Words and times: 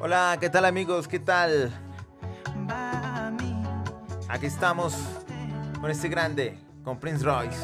Hola, 0.00 0.36
¿qué 0.40 0.48
tal 0.48 0.64
amigos? 0.64 1.08
¿Qué 1.08 1.18
tal? 1.18 1.70
Aquí 4.28 4.46
estamos 4.46 4.94
con 5.80 5.90
este 5.90 6.08
grande, 6.08 6.58
con 6.84 6.98
Prince 6.98 7.24
Royce. 7.24 7.58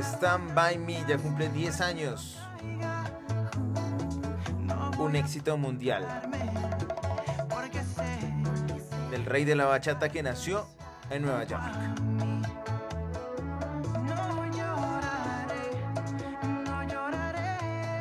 Stand 0.00 0.54
By 0.54 0.78
Me 0.78 1.04
ya 1.06 1.18
cumple 1.18 1.48
10 1.50 1.80
años. 1.80 2.38
Un 4.98 5.14
éxito 5.14 5.56
mundial. 5.56 6.06
Del 9.12 9.26
rey 9.26 9.44
de 9.44 9.54
la 9.54 9.66
bachata 9.66 10.08
que 10.08 10.22
nació 10.22 10.66
en 11.10 11.20
Nueva 11.20 11.44
York. 11.44 11.62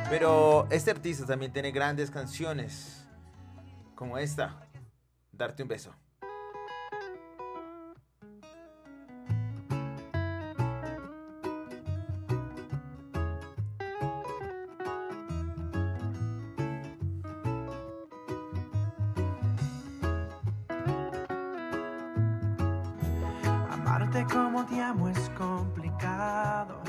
Pero 0.10 0.68
este 0.70 0.92
artista 0.92 1.26
también 1.26 1.52
tiene 1.52 1.72
grandes 1.72 2.10
canciones, 2.10 3.06
como 3.94 4.18
esta, 4.18 4.70
Darte 5.34 5.64
un 5.64 5.68
beso. 5.68 5.94
Amarte 24.12 24.34
como 24.34 24.66
te 24.66 24.82
amo 24.82 25.08
es 25.08 25.30
complicado. 25.38 26.82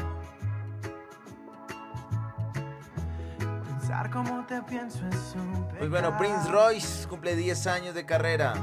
Pensar 3.39 4.11
como 4.11 4.45
te 4.47 4.61
pienso 4.63 5.07
es 5.07 5.35
un 5.37 5.69
Pues 5.79 5.89
bueno, 5.89 6.19
Prince 6.19 6.47
pecado. 6.47 6.53
Royce 6.53 7.07
cumple 7.07 7.37
10 7.37 7.67
años 7.69 7.95
de 7.95 8.05
carrera. 8.05 8.55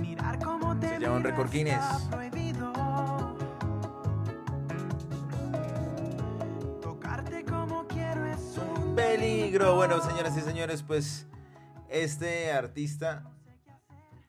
Mirar 0.00 0.38
cómo 0.38 0.74
te 0.78 0.88
Se 0.88 0.98
llama 0.98 1.16
un 1.16 1.24
récord 1.24 1.50
Guinness. 1.50 1.74
está 1.76 2.10
prohibido. 2.10 2.72
Tocarte 6.80 7.44
como 7.44 7.86
quiero 7.86 8.24
es 8.26 8.58
un 8.78 8.94
Peligro. 8.94 9.74
Bueno, 9.76 10.00
señoras 10.00 10.34
y 10.38 10.40
señores, 10.40 10.82
pues 10.82 11.26
este 11.90 12.50
artista 12.50 13.24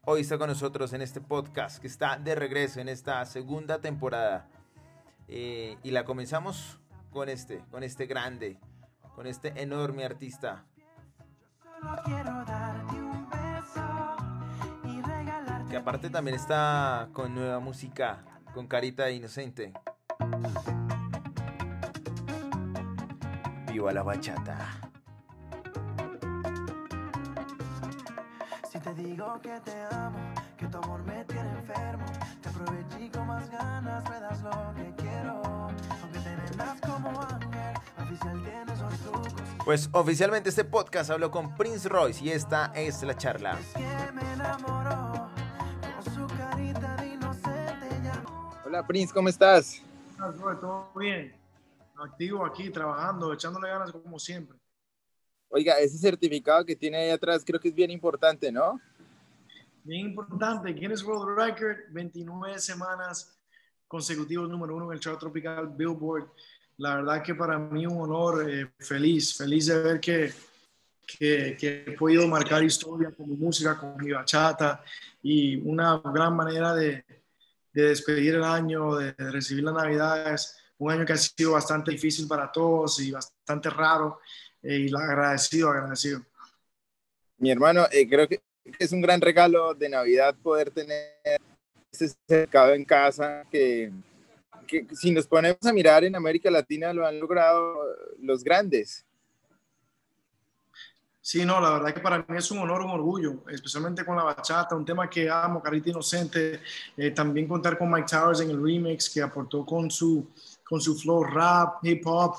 hoy 0.05 0.21
está 0.21 0.37
con 0.37 0.49
nosotros 0.49 0.93
en 0.93 1.01
este 1.01 1.21
podcast 1.21 1.79
que 1.79 1.87
está 1.87 2.17
de 2.17 2.35
regreso 2.35 2.79
en 2.79 2.89
esta 2.89 3.23
segunda 3.25 3.79
temporada. 3.79 4.47
Eh, 5.27 5.77
y 5.83 5.91
la 5.91 6.03
comenzamos 6.03 6.79
con 7.11 7.29
este, 7.29 7.63
con 7.71 7.83
este 7.83 8.05
grande, 8.05 8.59
con 9.15 9.27
este 9.27 9.61
enorme 9.61 10.03
artista. 10.03 10.65
Solo 11.63 12.01
quiero 12.03 12.43
darte 12.45 12.95
un 12.95 13.29
beso 13.29 14.15
y 14.83 15.01
regalarte 15.01 15.71
Que 15.71 15.77
aparte 15.77 16.09
también 16.09 16.35
está 16.35 17.09
con 17.13 17.33
nueva 17.33 17.59
música, 17.59 18.23
con 18.53 18.67
carita 18.67 19.05
de 19.05 19.13
inocente. 19.13 19.73
Viva 23.71 23.91
la 23.93 24.03
bachata. 24.03 24.92
Te 28.83 28.93
digo 28.95 29.39
que 29.41 29.59
te 29.61 29.83
amo, 29.91 30.19
que 30.57 30.67
tu 30.67 30.77
amor 30.77 31.01
me 31.03 31.23
tiene 31.23 31.49
enfermo, 31.51 32.05
te 32.41 32.49
aproveché 32.49 33.09
con 33.11 33.27
más 33.27 33.49
ganas, 33.49 34.03
me 34.09 34.19
das 34.19 34.41
lo 34.41 34.73
que 34.75 34.93
quiero. 34.97 35.41
Aunque 36.01 36.19
te 36.19 36.35
vendas 36.35 36.81
como 36.81 37.21
ángel, 37.21 37.73
oficial 37.97 38.43
tienes 38.43 38.79
esos 38.79 38.99
trucos. 38.99 39.33
Pues 39.63 39.89
oficialmente 39.93 40.49
este 40.49 40.65
podcast 40.65 41.11
habló 41.11 41.31
con 41.31 41.55
Prince 41.55 41.87
Royce 41.87 42.25
y 42.25 42.31
esta 42.31 42.73
es 42.75 43.01
la 43.03 43.15
charla. 43.15 43.57
Es 43.57 43.73
que 43.73 44.11
me 44.11 44.33
enamoró, 44.33 45.29
con 46.03 46.13
su 46.13 46.27
carita 46.35 46.95
de 46.97 47.07
inocente 47.07 47.87
ya. 48.03 48.21
Hola 48.65 48.85
Prince, 48.85 49.13
¿cómo 49.13 49.29
estás? 49.29 49.81
Todo 50.17 50.91
bien. 50.95 51.33
Activo 51.95 52.45
aquí, 52.45 52.69
trabajando, 52.69 53.31
echándole 53.31 53.69
ganas 53.69 53.91
como 53.93 54.19
siempre. 54.19 54.57
Oiga, 55.55 55.77
ese 55.77 55.99
certificado 55.99 56.65
que 56.65 56.75
tiene 56.75 56.97
ahí 56.97 57.09
atrás 57.11 57.43
creo 57.45 57.59
que 57.59 57.67
es 57.67 57.75
bien 57.75 57.91
importante, 57.91 58.51
¿no? 58.51 58.81
Bien 59.83 60.07
importante, 60.07 60.73
Guinness 60.73 61.03
World 61.03 61.37
Record, 61.37 61.77
29 61.91 62.57
semanas 62.57 63.37
consecutivos 63.87 64.49
número 64.49 64.75
uno 64.75 64.87
en 64.87 64.93
el 64.93 64.99
chart 64.99 65.19
tropical 65.19 65.67
Billboard. 65.67 66.31
La 66.77 66.95
verdad 66.95 67.21
que 67.21 67.35
para 67.35 67.59
mí 67.59 67.85
un 67.85 68.01
honor, 68.01 68.49
eh, 68.49 68.71
feliz, 68.79 69.37
feliz 69.37 69.67
de 69.67 69.83
ver 69.83 69.99
que, 69.99 70.33
que, 71.05 71.55
que 71.55 71.83
he 71.85 71.91
podido 71.91 72.27
marcar 72.27 72.63
historia 72.63 73.11
con 73.11 73.29
mi 73.29 73.35
música, 73.35 73.77
con 73.77 73.95
mi 73.97 74.11
bachata 74.11 74.83
y 75.21 75.57
una 75.57 76.01
gran 76.03 76.35
manera 76.35 76.73
de, 76.73 77.05
de 77.71 77.83
despedir 77.89 78.33
el 78.33 78.43
año, 78.43 78.95
de, 78.95 79.11
de 79.11 79.31
recibir 79.31 79.63
las 79.65 79.75
navidades. 79.75 80.57
Un 80.79 80.93
año 80.93 81.05
que 81.05 81.13
ha 81.13 81.17
sido 81.17 81.51
bastante 81.51 81.91
difícil 81.91 82.27
para 82.27 82.51
todos 82.51 82.99
y 83.01 83.11
bastante 83.11 83.69
raro. 83.69 84.19
Eh, 84.63 84.75
y 84.75 84.87
la 84.87 84.99
agradecido, 84.99 85.69
agradecido. 85.69 86.21
Mi 87.37 87.51
hermano, 87.51 87.85
eh, 87.91 88.07
creo 88.07 88.27
que 88.27 88.41
es 88.79 88.91
un 88.91 89.01
gran 89.01 89.19
regalo 89.19 89.73
de 89.73 89.89
Navidad 89.89 90.35
poder 90.41 90.71
tener 90.71 91.17
ese 91.91 92.07
certificado 92.07 92.73
en 92.73 92.85
casa 92.85 93.43
que, 93.51 93.91
que 94.65 94.87
si 94.93 95.11
nos 95.11 95.27
ponemos 95.27 95.63
a 95.65 95.73
mirar 95.73 96.03
en 96.03 96.15
América 96.15 96.49
Latina 96.49 96.93
lo 96.93 97.05
han 97.05 97.19
logrado 97.19 97.75
los 98.19 98.43
grandes. 98.43 99.05
Sí, 101.25 101.45
no, 101.45 101.61
la 101.61 101.71
verdad 101.71 101.93
que 101.93 102.01
para 102.01 102.17
mí 102.17 102.37
es 102.37 102.51
un 102.51 102.59
honor, 102.59 102.81
un 102.81 102.91
orgullo, 102.91 103.43
especialmente 103.49 104.03
con 104.03 104.17
la 104.17 104.23
bachata, 104.23 104.75
un 104.75 104.83
tema 104.83 105.09
que 105.09 105.29
amo, 105.29 105.61
Carita 105.61 105.89
Inocente, 105.89 106.59
eh, 106.97 107.11
también 107.11 107.47
contar 107.47 107.77
con 107.77 107.89
Mike 107.89 108.07
Towers 108.09 108.41
en 108.41 108.49
el 108.49 108.61
remix 108.61 109.09
que 109.09 109.21
aportó 109.21 109.65
con 109.65 109.89
su, 109.89 110.31
con 110.65 110.81
su 110.81 110.97
flow 110.97 111.23
rap, 111.23 111.75
hip 111.81 112.05
hop 112.05 112.35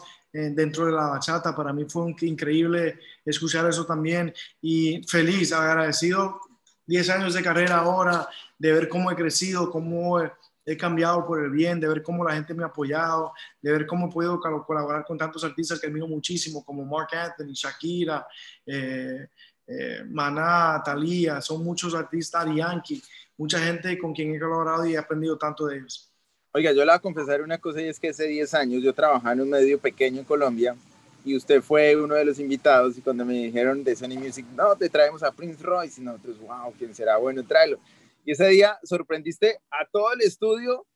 dentro 0.50 0.87
de 0.87 0.93
la 0.93 1.09
bachata, 1.09 1.55
para 1.55 1.72
mí 1.72 1.84
fue 1.89 2.03
un- 2.03 2.17
increíble 2.22 2.99
escuchar 3.25 3.69
eso 3.69 3.87
también 3.87 4.33
y 4.61 5.03
feliz, 5.06 5.53
agradecido, 5.53 6.41
10 6.87 7.09
años 7.11 7.34
de 7.34 7.43
carrera 7.43 7.77
ahora, 7.78 8.28
de 8.59 8.73
ver 8.73 8.89
cómo 8.89 9.11
he 9.11 9.15
crecido, 9.17 9.71
cómo 9.71 10.21
he, 10.21 10.33
he 10.67 10.77
cambiado 10.77 11.25
por 11.27 11.43
el 11.43 11.50
bien, 11.50 11.78
de 11.78 11.89
ver 11.89 12.03
cómo 12.03 12.25
la 12.25 12.34
gente 12.34 12.53
me 12.55 12.62
ha 12.65 12.67
apoyado, 12.67 13.33
de 13.61 13.73
ver 13.73 13.87
cómo 13.87 14.09
he 14.09 14.12
podido 14.12 14.41
col- 14.41 14.65
colaborar 14.67 15.05
con 15.05 15.17
tantos 15.19 15.44
artistas 15.44 15.78
que 15.81 15.87
admiro 15.87 16.06
muchísimo, 16.09 16.65
como 16.65 16.84
Mark 16.84 17.09
Anthony, 17.15 17.53
Shakira, 17.55 18.27
eh, 18.67 19.28
eh, 19.67 20.03
Maná, 20.11 20.83
Thalía, 20.84 21.41
son 21.41 21.62
muchos 21.65 21.94
artistas, 21.94 22.47
Yankee, 22.55 23.03
mucha 23.39 23.59
gente 23.61 23.97
con 23.99 24.12
quien 24.15 24.34
he 24.34 24.39
colaborado 24.41 24.84
y 24.87 24.94
he 24.94 24.99
aprendido 24.99 25.37
tanto 25.39 25.67
de 25.67 25.78
ellos. 25.78 26.13
Oiga, 26.56 26.70
yo 26.70 26.84
le 26.84 26.92
voy 26.92 26.94
a 26.94 27.00
confesar 27.00 27.42
una 27.42 27.59
cosa 27.59 27.82
y 27.82 27.88
es 27.88 27.98
que 27.98 28.10
hace 28.10 28.28
10 28.28 28.54
años 28.54 28.81
yo 28.81 28.94
trabajaba 28.94 29.32
en 29.32 29.41
un 29.41 29.50
medio 29.50 29.76
pequeño 29.76 30.20
en 30.20 30.25
Colombia 30.25 30.76
y 31.25 31.37
usted 31.37 31.60
fue 31.60 31.97
uno 31.97 32.15
de 32.15 32.25
los 32.25 32.38
invitados 32.38 32.97
y 32.97 33.00
cuando 33.00 33.25
me 33.25 33.34
dijeron 33.34 33.82
de 33.82 33.97
Sony 33.97 34.16
Music, 34.16 34.47
no, 34.54 34.76
te 34.76 34.88
traemos 34.88 35.25
a 35.25 35.32
Prince 35.32 35.60
Royce 35.60 36.00
y 36.00 36.04
nosotros, 36.04 36.38
wow, 36.38 36.72
¿quién 36.78 36.94
será? 36.94 37.16
Bueno, 37.16 37.44
tráelo. 37.44 37.81
Y 38.25 38.31
ese 38.31 38.47
día 38.47 38.78
sorprendiste 38.84 39.59
a 39.69 39.84
todo 39.91 40.12
el 40.12 40.20
estudio 40.20 40.87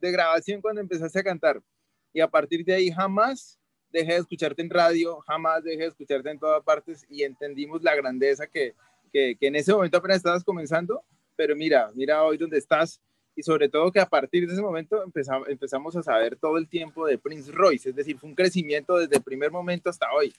de 0.00 0.10
grabación 0.10 0.60
cuando 0.60 0.82
empezaste 0.82 1.18
a 1.18 1.24
cantar. 1.24 1.62
Y 2.12 2.20
a 2.20 2.28
partir 2.28 2.62
de 2.62 2.74
ahí 2.74 2.90
jamás 2.90 3.58
dejé 3.88 4.12
de 4.12 4.18
escucharte 4.18 4.60
en 4.60 4.68
radio, 4.68 5.20
jamás 5.20 5.64
dejé 5.64 5.78
de 5.78 5.88
escucharte 5.88 6.28
en 6.28 6.38
todas 6.38 6.62
partes 6.62 7.06
y 7.08 7.22
entendimos 7.22 7.82
la 7.82 7.94
grandeza 7.94 8.46
que, 8.46 8.74
que, 9.10 9.34
que 9.40 9.46
en 9.46 9.56
ese 9.56 9.72
momento 9.72 9.96
apenas 9.96 10.18
estabas 10.18 10.44
comenzando, 10.44 11.02
pero 11.36 11.56
mira, 11.56 11.90
mira 11.94 12.22
hoy 12.22 12.36
donde 12.36 12.58
estás 12.58 13.00
y 13.36 13.42
sobre 13.42 13.68
todo 13.68 13.92
que 13.92 14.00
a 14.00 14.06
partir 14.06 14.46
de 14.46 14.54
ese 14.54 14.62
momento 14.62 15.02
empezamos, 15.04 15.48
empezamos 15.48 15.94
a 15.94 16.02
saber 16.02 16.36
todo 16.36 16.56
el 16.56 16.66
tiempo 16.66 17.06
de 17.06 17.18
Prince 17.18 17.52
Royce, 17.52 17.90
es 17.90 17.94
decir, 17.94 18.18
fue 18.18 18.30
un 18.30 18.34
crecimiento 18.34 18.96
desde 18.96 19.16
el 19.16 19.22
primer 19.22 19.52
momento 19.52 19.90
hasta 19.90 20.06
hoy. 20.12 20.34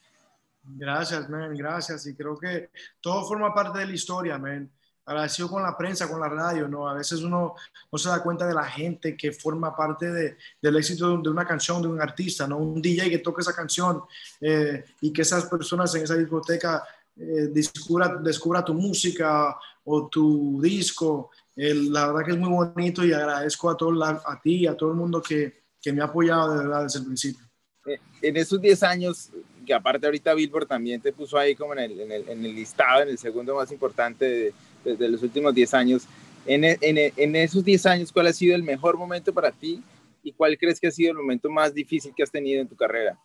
Gracias, 0.75 1.29
man, 1.29 1.55
gracias. 1.55 2.05
Y 2.07 2.15
creo 2.15 2.37
que 2.37 2.69
todo 2.99 3.25
forma 3.25 3.53
parte 3.53 3.79
de 3.79 3.85
la 3.85 3.93
historia, 3.93 4.37
man. 4.37 4.69
Agradecido 5.05 5.47
con 5.47 5.63
la 5.63 5.77
prensa, 5.77 6.09
con 6.09 6.19
la 6.19 6.27
radio, 6.27 6.67
¿no? 6.67 6.89
A 6.89 6.93
veces 6.93 7.21
uno 7.21 7.55
no 7.89 7.97
se 7.97 8.09
da 8.09 8.21
cuenta 8.21 8.45
de 8.45 8.53
la 8.53 8.65
gente 8.65 9.15
que 9.15 9.31
forma 9.31 9.73
parte 9.73 10.11
de, 10.11 10.37
del 10.61 10.75
éxito 10.75 11.17
de 11.17 11.29
una 11.29 11.47
canción, 11.47 11.81
de 11.81 11.87
un 11.87 12.01
artista, 12.01 12.45
¿no? 12.45 12.57
Un 12.57 12.81
DJ 12.81 13.09
que 13.09 13.19
toca 13.19 13.41
esa 13.41 13.55
canción 13.55 14.03
eh, 14.41 14.83
y 14.99 15.13
que 15.13 15.21
esas 15.21 15.45
personas 15.45 15.95
en 15.95 16.03
esa 16.03 16.15
discoteca 16.15 16.83
eh, 17.15 17.47
descubra, 17.53 18.17
descubra 18.17 18.65
tu 18.65 18.73
música 18.73 19.57
o 19.85 20.09
tu 20.09 20.61
disco. 20.61 21.31
El- 21.57 21.91
la 21.91 22.07
verdad 22.07 22.23
que 22.25 22.31
es 22.31 22.37
muy 22.37 22.49
bonito 22.49 23.03
y 23.03 23.11
agradezco 23.11 23.69
a, 23.69 23.75
todo 23.75 23.91
la- 23.91 24.21
a 24.25 24.39
ti 24.39 24.57
y 24.57 24.67
a 24.67 24.77
todo 24.77 24.91
el 24.91 24.95
mundo 24.95 25.21
que, 25.21 25.63
que 25.81 25.91
me 25.91 26.01
ha 26.01 26.05
apoyado 26.05 26.51
de 26.53 26.59
verdad 26.59 26.83
desde 26.83 26.99
el 26.99 27.05
principio. 27.05 27.45
Eh, 27.87 27.99
En 28.21 28.37
esos 28.37 28.61
10 28.61 28.83
años 28.83 29.29
que 29.65 29.73
aparte 29.73 30.05
ahorita 30.05 30.33
Billboard 30.33 30.67
también 30.67 31.01
te 31.01 31.11
puso 31.11 31.37
ahí 31.37 31.55
como 31.55 31.73
en 31.73 31.79
el, 31.79 31.99
en 31.99 32.11
el, 32.11 32.29
en 32.29 32.45
el 32.45 32.55
listado, 32.55 33.01
en 33.01 33.09
el 33.09 33.17
segundo 33.17 33.55
más 33.55 33.71
importante 33.71 34.53
de, 34.85 34.95
de, 34.95 35.09
los 35.09 35.21
últimos 35.23 35.53
10 35.53 35.73
años. 35.73 36.03
En, 36.45 36.63
en, 36.63 36.77
en 36.81 37.35
esos 37.35 37.65
10 37.65 37.85
años, 37.85 38.11
¿cuál 38.11 38.27
ha 38.27 38.33
sido 38.33 38.55
el 38.55 38.63
mejor 38.63 38.95
momento 38.95 39.33
para 39.33 39.51
ti 39.51 39.83
y 40.23 40.31
cuál 40.31 40.57
crees 40.57 40.79
que 40.79 40.87
ha 40.87 40.91
sido 40.91 41.11
el 41.11 41.17
momento 41.17 41.49
más 41.49 41.73
difícil 41.73 42.13
que 42.15 42.23
has 42.23 42.31
tenido 42.31 42.61
en 42.61 42.67
tu 42.67 42.75
carrera? 42.77 43.19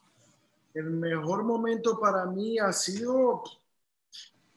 El 0.74 0.90
mejor 0.90 1.44
momento 1.44 2.00
para 2.00 2.24
mí 2.26 2.58
ha 2.58 2.72
sido 2.72 3.44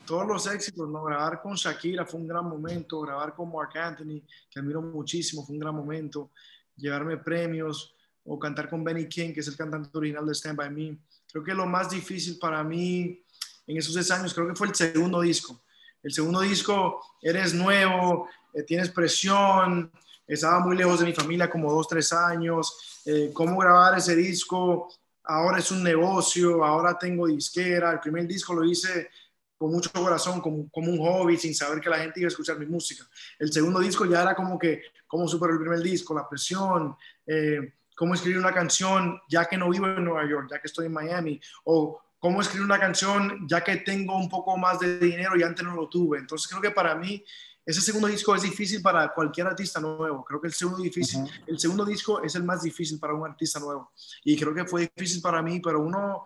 todos 0.05 0.27
los 0.27 0.47
éxitos, 0.47 0.89
¿no? 0.89 1.03
Grabar 1.03 1.41
con 1.41 1.55
Shakira 1.55 2.05
fue 2.05 2.19
un 2.19 2.27
gran 2.27 2.45
momento, 2.45 3.01
grabar 3.01 3.33
con 3.33 3.51
Mark 3.51 3.77
Anthony, 3.77 4.21
que 4.49 4.59
admiro 4.59 4.81
muchísimo, 4.81 5.45
fue 5.45 5.53
un 5.53 5.59
gran 5.59 5.75
momento, 5.75 6.31
llevarme 6.75 7.17
premios 7.17 7.95
o 8.23 8.39
cantar 8.39 8.69
con 8.69 8.83
Benny 8.83 9.07
King, 9.07 9.33
que 9.33 9.39
es 9.39 9.47
el 9.47 9.57
cantante 9.57 9.89
original 9.97 10.25
de 10.25 10.33
Stand 10.33 10.57
By 10.57 10.69
Me. 10.69 10.97
Creo 11.31 11.43
que 11.43 11.53
lo 11.53 11.65
más 11.65 11.89
difícil 11.89 12.37
para 12.39 12.63
mí 12.63 13.23
en 13.67 13.77
esos 13.77 13.93
seis 13.93 14.09
años, 14.11 14.33
creo 14.33 14.47
que 14.47 14.55
fue 14.55 14.67
el 14.67 14.75
segundo 14.75 15.21
disco. 15.21 15.63
El 16.01 16.13
segundo 16.13 16.41
disco, 16.41 17.01
eres 17.21 17.53
nuevo, 17.53 18.29
eh, 18.53 18.63
tienes 18.63 18.89
presión, 18.89 19.91
estaba 20.27 20.59
muy 20.59 20.75
lejos 20.75 20.99
de 20.99 21.05
mi 21.05 21.13
familia, 21.13 21.49
como 21.49 21.71
dos, 21.71 21.87
tres 21.87 22.13
años. 22.13 23.01
Eh, 23.05 23.31
¿Cómo 23.33 23.57
grabar 23.59 23.97
ese 23.97 24.15
disco? 24.15 24.91
Ahora 25.23 25.59
es 25.59 25.71
un 25.71 25.83
negocio, 25.83 26.63
ahora 26.63 26.97
tengo 26.97 27.27
disquera. 27.27 27.91
El 27.91 27.99
primer 27.99 28.27
disco 28.27 28.53
lo 28.53 28.63
hice 28.63 29.09
con 29.57 29.71
mucho 29.71 29.91
corazón, 29.91 30.41
como, 30.41 30.69
como, 30.69 30.91
un 30.91 30.99
hobby, 30.99 31.37
sin 31.37 31.55
saber 31.55 31.79
que 31.79 31.89
la 31.89 31.99
gente 31.99 32.19
iba 32.19 32.27
a 32.27 32.29
escuchar 32.29 32.59
mi 32.59 32.65
música. 32.65 33.05
El 33.39 33.51
segundo 33.51 33.79
disco 33.79 34.05
ya 34.05 34.21
era 34.21 34.35
como 34.35 34.59
que, 34.59 34.81
cómo 35.07 35.27
superar 35.27 35.53
el 35.53 35.61
primer 35.61 35.79
disco, 35.79 36.13
la 36.13 36.27
presión, 36.27 36.95
eh, 37.25 37.73
cómo 37.95 38.13
escribir 38.13 38.39
una 38.39 38.53
canción 38.53 39.19
ya 39.29 39.45
que 39.45 39.57
no 39.57 39.69
vivo 39.69 39.87
en 39.87 40.03
Nueva 40.03 40.27
York, 40.29 40.49
ya 40.51 40.59
que 40.59 40.67
estoy 40.67 40.87
en 40.87 40.93
Miami, 40.93 41.39
o 41.63 42.01
cómo 42.19 42.41
escribir 42.41 42.65
una 42.65 42.79
canción 42.79 43.47
ya 43.47 43.63
que 43.63 43.77
tengo 43.77 44.17
un 44.17 44.29
poco 44.29 44.57
más 44.57 44.79
de 44.79 44.99
dinero 44.99 45.37
y 45.37 45.43
antes 45.43 45.63
no 45.63 45.75
lo 45.75 45.87
tuve. 45.87 46.19
Entonces 46.19 46.47
creo 46.47 46.61
que 46.61 46.71
para 46.71 46.95
mí 46.95 47.23
ese 47.65 47.81
segundo 47.81 48.07
disco 48.07 48.35
es 48.35 48.43
difícil 48.43 48.81
para 48.81 49.11
cualquier 49.11 49.47
artista 49.47 49.79
nuevo. 49.79 50.23
Creo 50.23 50.39
que 50.39 50.47
el 50.47 50.53
segundo, 50.53 50.83
difícil, 50.83 51.21
el 51.47 51.59
segundo 51.59 51.83
disco 51.83 52.21
es 52.21 52.35
el 52.35 52.43
más 52.43 52.61
difícil 52.61 52.99
para 52.99 53.15
un 53.15 53.25
artista 53.25 53.59
nuevo. 53.59 53.91
Y 54.23 54.37
creo 54.37 54.53
que 54.53 54.65
fue 54.65 54.91
difícil 54.95 55.21
para 55.21 55.41
mí, 55.41 55.59
pero 55.59 55.81
uno 55.81 56.25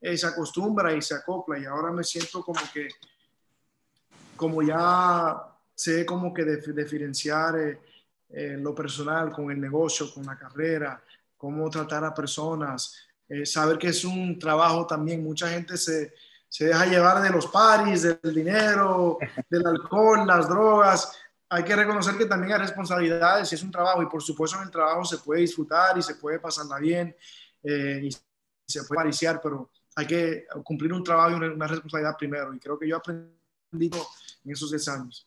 eh, 0.00 0.16
se 0.16 0.28
acostumbra 0.28 0.92
y 0.94 1.02
se 1.02 1.14
acopla 1.14 1.58
y 1.58 1.64
ahora 1.64 1.90
me 1.90 2.04
siento 2.04 2.42
como 2.42 2.60
que, 2.72 2.88
como 4.36 4.62
ya 4.62 5.36
sé 5.74 6.06
como 6.06 6.32
que 6.32 6.44
diferenciar 6.44 7.58
eh, 7.58 7.80
eh, 8.28 8.56
lo 8.58 8.74
personal 8.74 9.32
con 9.32 9.50
el 9.50 9.60
negocio, 9.60 10.12
con 10.14 10.24
la 10.24 10.38
carrera, 10.38 11.02
cómo 11.36 11.68
tratar 11.68 12.04
a 12.04 12.14
personas, 12.14 12.94
saber 13.44 13.76
que 13.76 13.88
es 13.88 14.04
un 14.04 14.38
trabajo 14.38 14.86
también, 14.86 15.22
mucha 15.22 15.48
gente 15.48 15.76
se, 15.76 16.14
se 16.48 16.66
deja 16.66 16.86
llevar 16.86 17.20
de 17.20 17.30
los 17.30 17.46
paris, 17.48 18.02
del 18.02 18.34
dinero, 18.34 19.18
del 19.50 19.66
alcohol, 19.66 20.26
las 20.26 20.48
drogas. 20.48 21.12
Hay 21.50 21.64
que 21.64 21.76
reconocer 21.76 22.16
que 22.16 22.26
también 22.26 22.52
hay 22.52 22.58
responsabilidades 22.60 23.50
y 23.50 23.54
es 23.56 23.62
un 23.62 23.70
trabajo 23.70 24.02
y 24.02 24.06
por 24.06 24.22
supuesto 24.22 24.56
en 24.58 24.64
el 24.64 24.70
trabajo 24.70 25.04
se 25.04 25.18
puede 25.18 25.42
disfrutar 25.42 25.98
y 25.98 26.02
se 26.02 26.14
puede 26.14 26.38
pasarla 26.38 26.78
bien 26.78 27.14
y 27.62 28.10
se 28.66 28.84
puede 28.84 28.98
pariciar, 28.98 29.40
pero 29.42 29.70
hay 29.98 30.06
que 30.06 30.46
cumplir 30.62 30.92
un 30.92 31.02
trabajo 31.02 31.32
y 31.32 31.34
una, 31.34 31.66
responsabilidad 31.66 32.16
primero. 32.16 32.54
Y 32.54 32.60
creo 32.60 32.78
que 32.78 32.86
yo 32.86 32.94
he 32.94 32.98
aprendido 32.98 34.06
en 34.44 34.52
esos 34.52 34.70
10 34.70 34.88
años. 34.90 35.26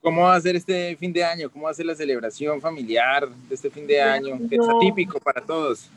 ¿Cómo 0.00 0.22
va 0.22 0.34
a 0.34 0.40
ser 0.40 0.56
este 0.56 0.96
fin 0.96 1.12
de 1.12 1.22
año? 1.22 1.48
¿Cómo 1.48 1.66
va 1.66 1.70
a 1.70 1.74
ser 1.74 1.86
la 1.86 1.94
celebración 1.94 2.60
familiar 2.60 3.28
de 3.28 3.54
este 3.54 3.70
fin 3.70 3.86
de 3.86 4.02
año? 4.02 4.36
Que 4.48 4.56
es 4.56 4.68
atípico 4.68 5.20
para 5.20 5.40
todos. 5.40 5.88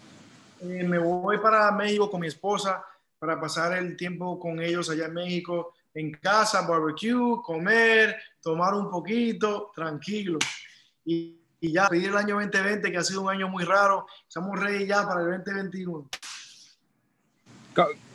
Eh, 0.62 0.84
me 0.84 1.00
voy 1.00 1.40
para 1.40 1.72
México 1.72 2.08
con 2.08 2.22
mi 2.22 2.28
esposa 2.28 2.86
para 3.18 3.42
pasar 3.42 3.76
el 3.76 3.98
tiempo 3.98 4.40
con 4.40 4.62
ellos 4.62 4.92
allá 4.92 5.08
en 5.08 5.16
México, 5.16 5.74
en 5.96 6.12
casa, 6.12 6.68
barbecue, 6.68 7.42
comer, 7.42 8.16
tomar 8.44 8.76
un 8.76 8.92
poquito, 8.92 9.72
tranquilo. 9.74 10.38
Y, 11.04 11.36
y 11.60 11.72
ya 11.72 11.90
pedir 11.90 12.10
el 12.10 12.18
año 12.18 12.36
2020, 12.36 12.92
que 12.92 12.98
ha 12.98 13.04
sido 13.04 13.24
un 13.24 13.32
año 13.32 13.48
muy 13.48 13.64
raro. 13.64 14.06
Estamos 14.28 14.60
ready 14.60 14.86
ya 14.86 15.08
para 15.08 15.22
el 15.22 15.32
2021. 15.44 16.08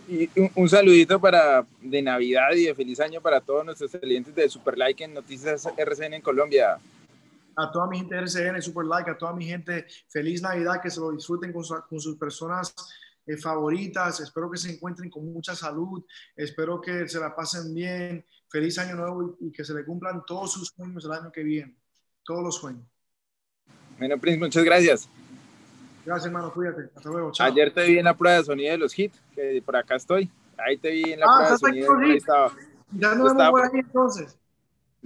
Y 0.08 0.28
un, 0.56 0.68
saludito 0.68 1.20
para 1.20 1.64
de 1.80 2.02
Navidad 2.02 2.52
y 2.54 2.64
de 2.64 2.74
feliz 2.74 3.00
año 3.00 3.20
para 3.20 3.40
todos 3.40 3.64
nuestros 3.64 3.92
clientes 3.92 4.34
de 4.34 4.48
Super 4.48 4.76
Like 4.76 5.04
en 5.04 5.14
Noticias 5.14 5.66
RCN 5.76 6.14
en 6.14 6.22
Colombia. 6.22 6.78
A 7.56 7.70
toda 7.70 7.86
mi 7.86 7.98
gente 7.98 8.14
de 8.16 8.22
RCN, 8.22 8.60
Super 8.62 8.84
Like, 8.84 9.10
a 9.10 9.18
toda 9.18 9.32
mi 9.32 9.46
gente, 9.46 9.86
feliz 10.08 10.42
Navidad, 10.42 10.80
que 10.82 10.90
se 10.90 11.00
lo 11.00 11.12
disfruten 11.12 11.52
con, 11.52 11.62
con 11.88 12.00
sus 12.00 12.16
personas 12.16 12.74
eh, 13.26 13.36
favoritas. 13.36 14.20
Espero 14.20 14.50
que 14.50 14.58
se 14.58 14.72
encuentren 14.72 15.08
con 15.08 15.32
mucha 15.32 15.54
salud. 15.54 16.04
Espero 16.34 16.80
que 16.80 17.08
se 17.08 17.20
la 17.20 17.34
pasen 17.34 17.72
bien. 17.74 18.24
Feliz 18.48 18.78
año 18.78 18.96
nuevo 18.96 19.36
y, 19.40 19.52
que 19.52 19.64
se 19.64 19.74
le 19.74 19.84
cumplan 19.84 20.24
todos 20.26 20.52
sus 20.52 20.68
sueños 20.68 21.04
el 21.04 21.12
año 21.12 21.30
que 21.30 21.42
viene. 21.42 21.76
Todos 22.24 22.42
los 22.42 22.56
sueños. 22.56 22.84
Bueno, 23.98 24.18
Prince, 24.18 24.40
muchas 24.40 24.64
gracias. 24.64 25.08
Gracias, 26.04 26.26
hermano. 26.26 26.52
Cuídate. 26.52 26.90
Hasta 26.94 27.10
luego. 27.10 27.32
Chao. 27.32 27.46
Ayer 27.46 27.72
te 27.72 27.84
vi 27.84 27.98
en 27.98 28.04
la 28.04 28.16
prueba 28.16 28.38
de 28.38 28.44
sonido 28.44 28.72
de 28.72 28.78
los 28.78 28.98
hits, 28.98 29.20
que 29.34 29.62
por 29.64 29.76
acá 29.76 29.96
estoy. 29.96 30.30
Ahí 30.58 30.76
te 30.76 30.90
vi 30.90 31.12
en 31.12 31.20
la 31.20 31.26
ah, 31.26 31.34
prueba 31.36 31.50
de 31.52 31.58
sonido. 31.58 31.98
Ahí 31.98 32.16
estaba. 32.16 32.52
Ya 32.92 33.14
nos 33.14 33.34
vemos 33.34 33.50
por 33.50 33.62
ahí 33.62 33.80
entonces. 33.80 34.38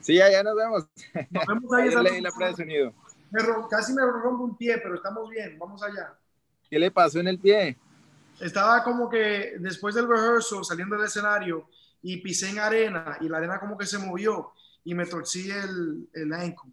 Sí, 0.02 0.16
ya, 0.16 0.42
nos 0.42 0.56
vemos. 0.56 0.86
Nos 1.30 1.46
vemos 1.46 1.72
ahí. 1.72 1.88
Ayer 1.88 2.02
leí 2.02 2.20
la 2.20 2.30
prueba 2.30 2.50
de 2.50 2.56
sonido. 2.56 2.94
Me 3.30 3.40
casi 3.70 3.92
me 3.92 4.02
rompo 4.02 4.44
un 4.44 4.56
pie, 4.56 4.78
pero 4.78 4.94
estamos 4.94 5.28
bien. 5.30 5.58
Vamos 5.58 5.82
allá. 5.82 6.14
¿Qué 6.68 6.78
le 6.78 6.90
pasó 6.90 7.20
en 7.20 7.28
el 7.28 7.38
pie? 7.38 7.76
Estaba 8.40 8.82
como 8.82 9.08
que 9.08 9.54
después 9.58 9.94
del 9.94 10.08
rehearsal, 10.08 10.64
saliendo 10.64 10.96
del 10.96 11.06
escenario, 11.06 11.68
y 12.02 12.18
pisé 12.18 12.50
en 12.50 12.58
arena, 12.58 13.16
y 13.20 13.28
la 13.28 13.38
arena 13.38 13.58
como 13.58 13.78
que 13.78 13.86
se 13.86 13.98
movió, 13.98 14.52
y 14.84 14.94
me 14.94 15.06
torcí 15.06 15.50
el, 15.50 16.08
el 16.12 16.32
ankle. 16.32 16.70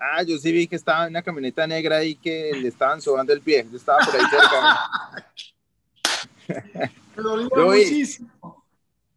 Ah, 0.00 0.22
yo 0.22 0.38
sí 0.38 0.52
vi 0.52 0.68
que 0.68 0.76
estaba 0.76 1.04
en 1.04 1.10
una 1.10 1.22
camioneta 1.22 1.66
negra 1.66 1.96
ahí 1.96 2.14
que 2.14 2.52
le 2.54 2.68
estaban 2.68 3.02
sobando 3.02 3.32
el 3.32 3.40
pie. 3.40 3.66
Yo 3.68 3.76
estaba 3.76 3.98
por 3.98 4.14
ahí 4.14 4.22
cerca. 4.30 4.78
Me 7.16 7.22
dolía 7.22 7.48
yo 7.54 7.66
muchísimo. 7.66 8.64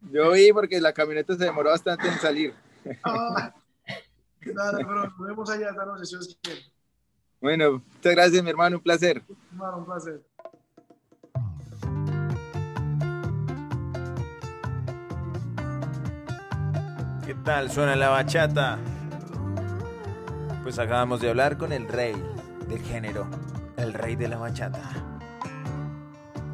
Vi, 0.00 0.12
yo 0.12 0.32
vi 0.32 0.52
porque 0.52 0.80
la 0.80 0.92
camioneta 0.92 1.36
se 1.36 1.44
demoró 1.44 1.70
bastante 1.70 2.08
en 2.08 2.18
salir. 2.18 2.52
Ah, 3.04 3.54
dale, 4.44 4.84
pero 4.84 5.04
nos 5.04 5.18
vemos 5.20 5.48
allá 5.50 5.70
esta 5.70 5.84
noche, 5.84 6.04
si 6.04 6.16
Dios 6.16 6.38
quiere. 6.42 6.62
Bueno, 7.40 7.84
muchas 7.94 8.12
gracias, 8.12 8.42
mi 8.42 8.50
hermano. 8.50 8.78
Un 8.78 8.82
placer. 8.82 9.22
Hermano, 9.52 9.78
un 9.78 9.84
placer. 9.86 10.20
¿Qué 17.24 17.34
tal 17.44 17.70
suena 17.70 17.94
la 17.94 18.08
bachata? 18.08 18.80
Pues 20.62 20.78
acabamos 20.78 21.20
de 21.20 21.28
hablar 21.28 21.58
con 21.58 21.72
el 21.72 21.88
rey 21.88 22.14
del 22.68 22.80
género, 22.82 23.26
el 23.76 23.92
rey 23.92 24.14
de 24.14 24.28
la 24.28 24.36
bachata. 24.36 24.80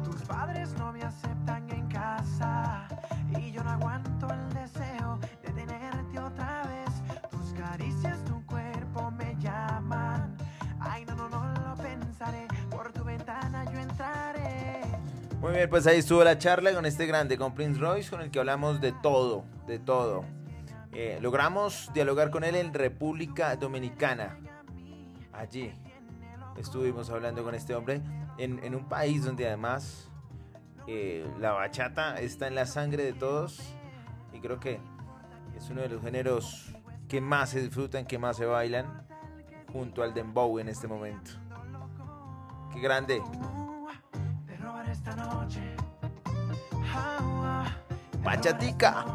Tus 0.03 0.23
padres 0.23 0.73
no 0.79 0.91
me 0.91 1.03
aceptan 1.03 1.69
en 1.69 1.87
casa 1.87 2.87
y 3.39 3.51
yo 3.51 3.63
no 3.63 3.69
aguanto 3.69 4.27
el 4.33 4.53
deseo 4.55 5.19
de 5.43 5.51
tenerte 5.51 6.19
otra 6.19 6.63
vez. 6.63 7.29
Tus 7.29 7.53
caricias, 7.53 8.17
tu 8.25 8.43
cuerpo 8.47 9.11
me 9.11 9.35
llaman. 9.39 10.35
Ay, 10.79 11.05
no, 11.05 11.15
no, 11.15 11.29
no 11.29 11.43
lo 11.53 11.75
pensaré. 11.75 12.47
Por 12.71 12.91
tu 12.91 13.03
ventana 13.03 13.63
yo 13.71 13.79
entraré. 13.79 14.81
Muy 15.39 15.51
bien, 15.51 15.69
pues 15.69 15.85
ahí 15.85 15.99
estuvo 15.99 16.23
la 16.23 16.39
charla 16.39 16.73
con 16.73 16.87
este 16.87 17.05
grande, 17.05 17.37
con 17.37 17.53
Prince 17.53 17.79
Royce, 17.79 18.09
con 18.09 18.21
el 18.21 18.31
que 18.31 18.39
hablamos 18.39 18.81
de 18.81 18.91
todo, 18.91 19.45
de 19.67 19.77
todo 19.77 20.38
eh, 20.91 21.19
logramos 21.21 21.91
dialogar 21.93 22.31
con 22.31 22.43
él 22.43 22.55
en 22.55 22.73
República 22.73 23.55
Dominicana. 23.55 24.39
Allí 25.33 25.71
estuvimos 26.57 27.09
hablando 27.09 27.43
con 27.43 27.55
este 27.55 27.75
hombre 27.75 28.01
en, 28.37 28.75
un 28.75 28.87
país 28.87 29.23
donde 29.23 29.47
además 29.47 30.09
eh, 30.87 31.25
la 31.39 31.51
bachata 31.51 32.19
está 32.19 32.47
en 32.47 32.55
la 32.55 32.65
sangre 32.65 33.03
de 33.03 33.13
todos 33.13 33.59
y 34.33 34.39
creo 34.39 34.59
que 34.59 34.79
es 35.55 35.69
uno 35.69 35.81
de 35.81 35.89
los 35.89 36.01
géneros 36.01 36.73
que 37.07 37.21
más 37.21 37.51
se 37.51 37.61
disfrutan, 37.61 38.05
que 38.05 38.17
más 38.17 38.37
se 38.37 38.45
bailan 38.45 39.05
junto 39.71 40.03
al 40.03 40.13
dembow 40.13 40.59
en 40.59 40.69
este 40.69 40.87
momento. 40.87 41.31
Qué 42.73 42.79
grande. 42.79 43.21
Bachatica. 48.23 49.05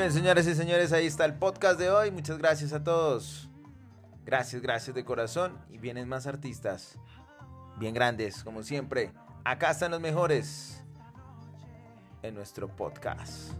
Bien, 0.00 0.12
señores 0.12 0.46
y 0.46 0.54
señores, 0.54 0.92
ahí 0.92 1.06
está 1.06 1.26
el 1.26 1.34
podcast 1.34 1.78
de 1.78 1.90
hoy. 1.90 2.10
Muchas 2.10 2.38
gracias 2.38 2.72
a 2.72 2.82
todos. 2.82 3.50
Gracias, 4.24 4.62
gracias 4.62 4.94
de 4.94 5.04
corazón. 5.04 5.58
Y 5.68 5.76
vienen 5.76 6.08
más 6.08 6.26
artistas. 6.26 6.98
Bien 7.76 7.92
grandes, 7.92 8.42
como 8.42 8.62
siempre. 8.62 9.12
Acá 9.44 9.72
están 9.72 9.90
los 9.90 10.00
mejores 10.00 10.82
en 12.22 12.34
nuestro 12.34 12.74
podcast. 12.74 13.52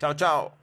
Chao, 0.00 0.14
chao. 0.14 0.61